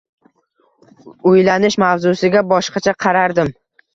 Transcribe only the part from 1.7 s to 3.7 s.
mavzusiga boshqacha qarardim